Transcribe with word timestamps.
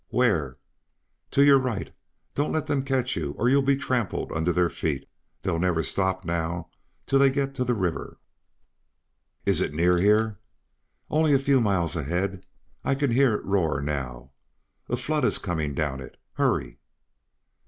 "Where?" 0.09 0.57
"To 1.29 1.45
your 1.45 1.59
right. 1.59 1.93
Don't 2.33 2.51
let 2.51 2.65
them 2.65 2.83
catch 2.83 3.15
you 3.15 3.35
or 3.37 3.49
you'll 3.49 3.61
be 3.61 3.77
trampled 3.77 4.31
under 4.31 4.51
their 4.51 4.67
feet. 4.67 5.07
They'll 5.43 5.59
never 5.59 5.83
stop, 5.83 6.25
now, 6.25 6.69
till 7.05 7.19
they 7.19 7.29
get 7.29 7.53
to 7.53 7.63
the 7.63 7.75
river." 7.75 8.17
"Is 9.45 9.61
it 9.61 9.75
near 9.75 9.99
here?" 9.99 10.39
"Only 11.11 11.33
a 11.35 11.37
few 11.37 11.61
miles 11.61 11.95
ahead. 11.95 12.47
I 12.83 12.95
can 12.95 13.11
hear 13.11 13.35
it 13.35 13.45
roar 13.45 13.79
now. 13.79 14.31
A 14.89 14.97
flood 14.97 15.23
is 15.23 15.37
coming 15.37 15.75
down 15.75 15.99
it. 15.99 16.17
Hurry!" 16.33 16.79